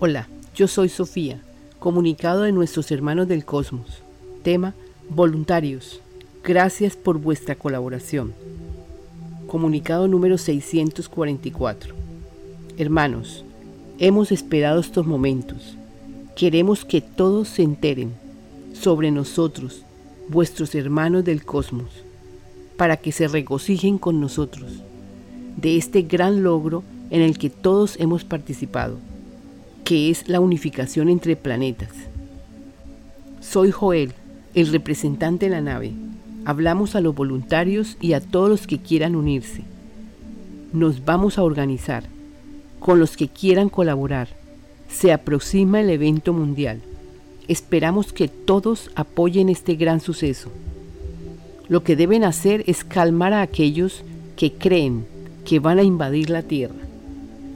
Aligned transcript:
Hola, 0.00 0.28
yo 0.54 0.68
soy 0.68 0.88
Sofía, 0.88 1.40
comunicado 1.80 2.42
de 2.42 2.52
nuestros 2.52 2.92
hermanos 2.92 3.26
del 3.26 3.44
cosmos. 3.44 4.00
Tema, 4.44 4.72
voluntarios. 5.10 6.00
Gracias 6.44 6.94
por 6.94 7.18
vuestra 7.18 7.56
colaboración. 7.56 8.32
Comunicado 9.48 10.06
número 10.06 10.38
644. 10.38 11.96
Hermanos, 12.76 13.44
hemos 13.98 14.30
esperado 14.30 14.78
estos 14.78 15.04
momentos. 15.04 15.76
Queremos 16.36 16.84
que 16.84 17.00
todos 17.00 17.48
se 17.48 17.64
enteren 17.64 18.14
sobre 18.74 19.10
nosotros, 19.10 19.82
vuestros 20.28 20.76
hermanos 20.76 21.24
del 21.24 21.44
cosmos, 21.44 21.90
para 22.76 22.98
que 22.98 23.10
se 23.10 23.26
regocijen 23.26 23.98
con 23.98 24.20
nosotros 24.20 24.74
de 25.56 25.76
este 25.76 26.02
gran 26.02 26.44
logro 26.44 26.84
en 27.10 27.20
el 27.20 27.36
que 27.36 27.50
todos 27.50 27.98
hemos 27.98 28.22
participado 28.22 29.07
que 29.88 30.10
es 30.10 30.28
la 30.28 30.38
unificación 30.38 31.08
entre 31.08 31.34
planetas. 31.34 31.88
Soy 33.40 33.70
Joel, 33.70 34.12
el 34.52 34.66
representante 34.66 35.46
de 35.46 35.50
la 35.50 35.62
nave. 35.62 35.94
Hablamos 36.44 36.94
a 36.94 37.00
los 37.00 37.14
voluntarios 37.14 37.96
y 37.98 38.12
a 38.12 38.20
todos 38.20 38.50
los 38.50 38.66
que 38.66 38.76
quieran 38.80 39.16
unirse. 39.16 39.62
Nos 40.74 41.06
vamos 41.06 41.38
a 41.38 41.42
organizar 41.42 42.04
con 42.80 43.00
los 43.00 43.16
que 43.16 43.28
quieran 43.28 43.70
colaborar. 43.70 44.28
Se 44.90 45.10
aproxima 45.10 45.80
el 45.80 45.88
evento 45.88 46.34
mundial. 46.34 46.82
Esperamos 47.48 48.12
que 48.12 48.28
todos 48.28 48.90
apoyen 48.94 49.48
este 49.48 49.74
gran 49.76 50.00
suceso. 50.00 50.50
Lo 51.70 51.82
que 51.82 51.96
deben 51.96 52.24
hacer 52.24 52.62
es 52.66 52.84
calmar 52.84 53.32
a 53.32 53.40
aquellos 53.40 54.04
que 54.36 54.52
creen 54.52 55.06
que 55.46 55.60
van 55.60 55.78
a 55.78 55.82
invadir 55.82 56.28
la 56.28 56.42
Tierra 56.42 56.87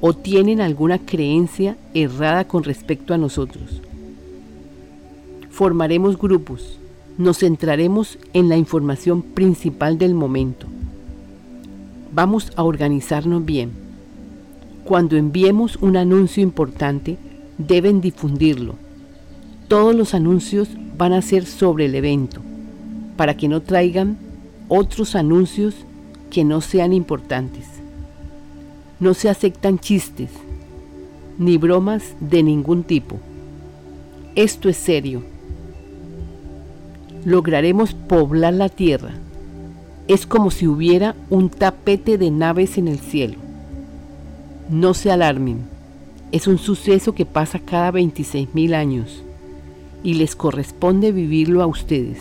o 0.00 0.12
tienen 0.12 0.60
alguna 0.60 0.98
creencia 0.98 1.76
errada 1.94 2.46
con 2.46 2.64
respecto 2.64 3.14
a 3.14 3.18
nosotros. 3.18 3.82
Formaremos 5.50 6.18
grupos, 6.18 6.78
nos 7.18 7.38
centraremos 7.38 8.18
en 8.34 8.48
la 8.48 8.56
información 8.56 9.22
principal 9.22 9.96
del 9.96 10.14
momento. 10.14 10.66
Vamos 12.12 12.52
a 12.56 12.62
organizarnos 12.62 13.44
bien. 13.44 13.70
Cuando 14.84 15.16
enviemos 15.16 15.76
un 15.76 15.96
anuncio 15.96 16.42
importante, 16.42 17.16
deben 17.58 18.00
difundirlo. 18.00 18.74
Todos 19.68 19.94
los 19.94 20.14
anuncios 20.14 20.68
van 20.96 21.12
a 21.12 21.22
ser 21.22 21.46
sobre 21.46 21.86
el 21.86 21.94
evento, 21.94 22.40
para 23.16 23.36
que 23.36 23.48
no 23.48 23.62
traigan 23.62 24.18
otros 24.68 25.14
anuncios 25.14 25.74
que 26.30 26.44
no 26.44 26.60
sean 26.60 26.92
importantes. 26.92 27.75
No 28.98 29.12
se 29.12 29.28
aceptan 29.28 29.78
chistes 29.78 30.30
ni 31.38 31.58
bromas 31.58 32.14
de 32.18 32.42
ningún 32.42 32.82
tipo. 32.82 33.18
Esto 34.34 34.70
es 34.70 34.78
serio. 34.78 35.22
Lograremos 37.26 37.92
poblar 37.92 38.54
la 38.54 38.70
tierra. 38.70 39.10
Es 40.08 40.26
como 40.26 40.50
si 40.50 40.66
hubiera 40.66 41.14
un 41.28 41.50
tapete 41.50 42.16
de 42.16 42.30
naves 42.30 42.78
en 42.78 42.88
el 42.88 42.98
cielo. 42.98 43.36
No 44.70 44.94
se 44.94 45.10
alarmen. 45.10 45.58
Es 46.32 46.46
un 46.46 46.56
suceso 46.56 47.14
que 47.14 47.26
pasa 47.26 47.58
cada 47.58 47.90
26 47.90 48.54
mil 48.54 48.72
años 48.72 49.22
y 50.02 50.14
les 50.14 50.34
corresponde 50.34 51.12
vivirlo 51.12 51.62
a 51.62 51.66
ustedes, 51.66 52.18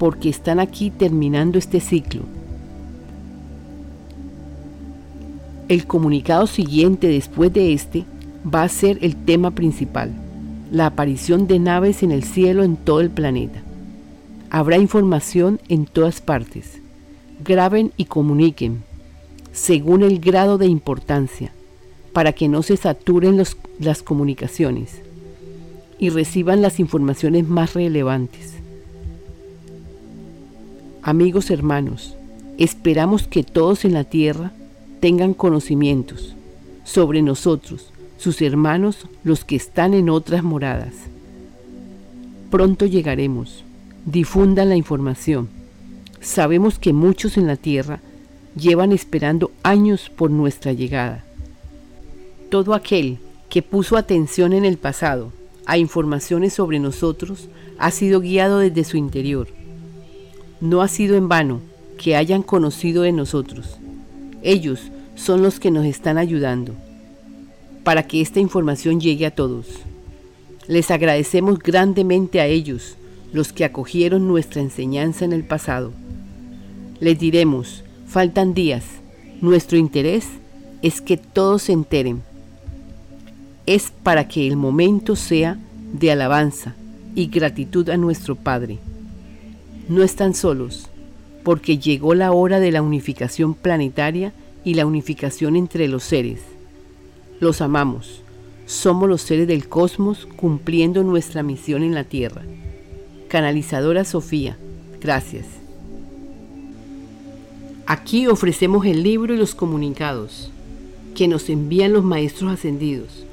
porque 0.00 0.30
están 0.30 0.58
aquí 0.58 0.90
terminando 0.90 1.58
este 1.58 1.78
ciclo 1.78 2.22
El 5.66 5.86
comunicado 5.86 6.46
siguiente 6.46 7.06
después 7.06 7.50
de 7.50 7.72
este 7.72 8.04
va 8.44 8.64
a 8.64 8.68
ser 8.68 8.98
el 9.00 9.16
tema 9.16 9.52
principal, 9.52 10.12
la 10.70 10.86
aparición 10.86 11.46
de 11.46 11.58
naves 11.58 12.02
en 12.02 12.12
el 12.12 12.22
cielo 12.22 12.64
en 12.64 12.76
todo 12.76 13.00
el 13.00 13.08
planeta. 13.08 13.62
Habrá 14.50 14.76
información 14.76 15.58
en 15.70 15.86
todas 15.86 16.20
partes. 16.20 16.82
Graben 17.42 17.92
y 17.96 18.04
comuniquen, 18.04 18.82
según 19.52 20.02
el 20.02 20.20
grado 20.20 20.58
de 20.58 20.66
importancia, 20.66 21.50
para 22.12 22.34
que 22.34 22.46
no 22.46 22.62
se 22.62 22.76
saturen 22.76 23.42
las 23.78 24.02
comunicaciones 24.02 25.00
y 25.98 26.10
reciban 26.10 26.60
las 26.60 26.78
informaciones 26.78 27.48
más 27.48 27.72
relevantes. 27.72 28.52
Amigos 31.00 31.50
hermanos, 31.50 32.16
esperamos 32.58 33.26
que 33.26 33.42
todos 33.42 33.86
en 33.86 33.94
la 33.94 34.04
Tierra 34.04 34.52
tengan 35.04 35.34
conocimientos 35.34 36.34
sobre 36.82 37.20
nosotros, 37.20 37.92
sus 38.16 38.40
hermanos, 38.40 39.06
los 39.22 39.44
que 39.44 39.54
están 39.54 39.92
en 39.92 40.08
otras 40.08 40.42
moradas. 40.42 40.94
Pronto 42.50 42.86
llegaremos. 42.86 43.64
Difundan 44.06 44.70
la 44.70 44.76
información. 44.76 45.50
Sabemos 46.22 46.78
que 46.78 46.94
muchos 46.94 47.36
en 47.36 47.46
la 47.46 47.56
tierra 47.56 48.00
llevan 48.56 48.92
esperando 48.92 49.50
años 49.62 50.08
por 50.08 50.30
nuestra 50.30 50.72
llegada. 50.72 51.22
Todo 52.48 52.72
aquel 52.72 53.18
que 53.50 53.60
puso 53.60 53.98
atención 53.98 54.54
en 54.54 54.64
el 54.64 54.78
pasado 54.78 55.32
a 55.66 55.76
informaciones 55.76 56.54
sobre 56.54 56.78
nosotros 56.78 57.50
ha 57.76 57.90
sido 57.90 58.22
guiado 58.22 58.60
desde 58.60 58.84
su 58.84 58.96
interior. 58.96 59.48
No 60.62 60.80
ha 60.80 60.88
sido 60.88 61.14
en 61.14 61.28
vano 61.28 61.60
que 61.98 62.16
hayan 62.16 62.42
conocido 62.42 63.02
de 63.02 63.12
nosotros. 63.12 63.80
Ellos 64.44 64.92
son 65.16 65.42
los 65.42 65.58
que 65.58 65.70
nos 65.70 65.86
están 65.86 66.18
ayudando 66.18 66.74
para 67.82 68.06
que 68.06 68.20
esta 68.20 68.40
información 68.40 69.00
llegue 69.00 69.24
a 69.24 69.30
todos. 69.30 69.66
Les 70.68 70.90
agradecemos 70.90 71.58
grandemente 71.58 72.40
a 72.40 72.46
ellos, 72.46 72.96
los 73.32 73.52
que 73.52 73.64
acogieron 73.64 74.28
nuestra 74.28 74.60
enseñanza 74.60 75.24
en 75.24 75.32
el 75.32 75.44
pasado. 75.44 75.92
Les 77.00 77.18
diremos, 77.18 77.84
faltan 78.06 78.54
días, 78.54 78.84
nuestro 79.40 79.78
interés 79.78 80.26
es 80.82 81.00
que 81.00 81.16
todos 81.16 81.62
se 81.62 81.72
enteren. 81.72 82.22
Es 83.64 83.92
para 84.02 84.28
que 84.28 84.46
el 84.46 84.56
momento 84.56 85.16
sea 85.16 85.58
de 85.92 86.12
alabanza 86.12 86.74
y 87.14 87.28
gratitud 87.28 87.88
a 87.88 87.96
nuestro 87.96 88.36
Padre. 88.36 88.78
No 89.88 90.02
están 90.02 90.34
solos, 90.34 90.88
porque 91.44 91.78
llegó 91.78 92.14
la 92.14 92.32
hora 92.32 92.58
de 92.58 92.72
la 92.72 92.82
unificación 92.82 93.54
planetaria 93.54 94.32
y 94.64 94.74
la 94.74 94.86
unificación 94.86 95.56
entre 95.56 95.86
los 95.86 96.02
seres. 96.02 96.40
Los 97.38 97.60
amamos. 97.60 98.22
Somos 98.66 99.08
los 99.08 99.20
seres 99.20 99.46
del 99.46 99.68
cosmos 99.68 100.26
cumpliendo 100.36 101.04
nuestra 101.04 101.42
misión 101.42 101.82
en 101.82 101.94
la 101.94 102.04
Tierra. 102.04 102.42
Canalizadora 103.28 104.04
Sofía, 104.04 104.56
gracias. 105.00 105.44
Aquí 107.86 108.26
ofrecemos 108.26 108.86
el 108.86 109.02
libro 109.02 109.34
y 109.34 109.36
los 109.36 109.54
comunicados 109.54 110.50
que 111.14 111.28
nos 111.28 111.50
envían 111.50 111.92
los 111.92 112.02
maestros 112.02 112.52
ascendidos. 112.52 113.26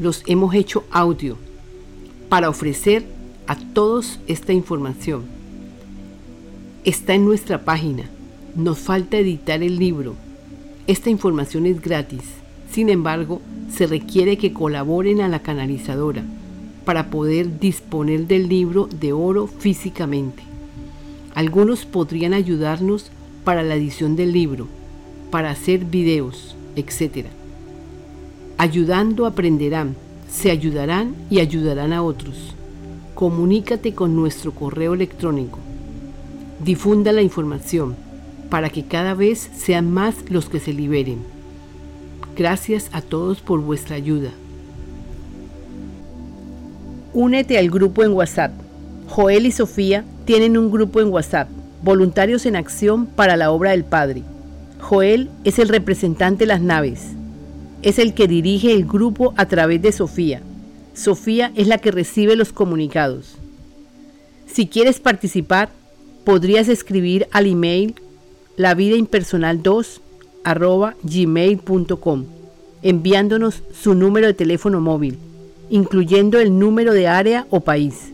Los 0.00 0.24
hemos 0.26 0.54
hecho 0.54 0.84
audio 0.90 1.38
para 2.28 2.48
ofrecer 2.48 3.04
a 3.46 3.56
todos 3.56 4.18
esta 4.26 4.52
información. 4.52 5.41
Está 6.84 7.14
en 7.14 7.24
nuestra 7.24 7.64
página. 7.64 8.04
Nos 8.56 8.78
falta 8.78 9.16
editar 9.16 9.62
el 9.62 9.78
libro 9.78 10.14
esta 10.88 11.10
información 11.10 11.66
es 11.66 11.80
gratis, 11.80 12.22
sin 12.68 12.88
embargo, 12.88 13.40
se 13.70 13.86
requiere 13.86 14.36
que 14.36 14.52
colaboren 14.52 15.20
a 15.20 15.28
la 15.28 15.40
canalizadora 15.40 16.24
para 16.84 17.08
poder 17.08 17.60
disponer 17.60 18.26
del 18.26 18.48
libro 18.48 18.88
de 18.88 19.12
oro 19.12 19.46
físicamente. 19.46 20.42
Algunos 21.36 21.84
podrían 21.84 22.34
ayudarnos 22.34 23.12
para 23.44 23.62
la 23.62 23.76
edición 23.76 24.16
del 24.16 24.32
libro, 24.32 24.66
para 25.30 25.50
hacer 25.50 25.84
videos, 25.84 26.56
etc. 26.74 27.26
Ayudando 28.58 29.24
aprenderán, 29.26 29.94
se 30.28 30.50
ayudarán 30.50 31.14
y 31.30 31.38
ayudarán 31.38 31.92
a 31.92 32.02
otros. 32.02 32.56
Comunícate 33.14 33.94
con 33.94 34.16
nuestro 34.16 34.50
correo 34.50 34.94
electrónico. 34.94 35.60
Difunda 36.64 37.10
la 37.10 37.22
información 37.22 37.96
para 38.48 38.70
que 38.70 38.84
cada 38.84 39.14
vez 39.14 39.50
sean 39.56 39.90
más 39.90 40.14
los 40.30 40.48
que 40.48 40.60
se 40.60 40.72
liberen. 40.72 41.18
Gracias 42.36 42.88
a 42.92 43.02
todos 43.02 43.40
por 43.40 43.60
vuestra 43.60 43.96
ayuda. 43.96 44.30
Únete 47.12 47.58
al 47.58 47.68
grupo 47.68 48.04
en 48.04 48.12
WhatsApp. 48.12 48.52
Joel 49.08 49.46
y 49.46 49.50
Sofía 49.50 50.04
tienen 50.24 50.56
un 50.56 50.70
grupo 50.70 51.00
en 51.00 51.08
WhatsApp, 51.08 51.48
Voluntarios 51.82 52.46
en 52.46 52.54
Acción 52.54 53.06
para 53.06 53.36
la 53.36 53.50
Obra 53.50 53.72
del 53.72 53.84
Padre. 53.84 54.22
Joel 54.80 55.30
es 55.42 55.58
el 55.58 55.68
representante 55.68 56.44
de 56.44 56.46
las 56.46 56.60
naves. 56.60 57.08
Es 57.82 57.98
el 57.98 58.14
que 58.14 58.28
dirige 58.28 58.72
el 58.72 58.86
grupo 58.86 59.34
a 59.36 59.46
través 59.46 59.82
de 59.82 59.90
Sofía. 59.90 60.42
Sofía 60.94 61.50
es 61.56 61.66
la 61.66 61.78
que 61.78 61.90
recibe 61.90 62.36
los 62.36 62.52
comunicados. 62.52 63.36
Si 64.46 64.68
quieres 64.68 65.00
participar, 65.00 65.70
podrías 66.24 66.68
escribir 66.68 67.26
al 67.32 67.46
email 67.46 67.94
la 68.56 68.74
vida 68.74 68.96
impersonal 68.96 69.62
2 69.62 70.00
arroba 70.44 70.94
gmail.com 71.02 72.24
enviándonos 72.82 73.62
su 73.72 73.94
número 73.94 74.26
de 74.26 74.34
teléfono 74.34 74.80
móvil, 74.80 75.18
incluyendo 75.70 76.40
el 76.40 76.58
número 76.58 76.92
de 76.92 77.08
área 77.08 77.46
o 77.50 77.60
país. 77.60 78.12